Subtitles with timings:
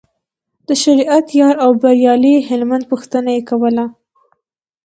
[0.67, 3.85] د شریعت یار او بریالي هلمند پوښتنه یې کوله.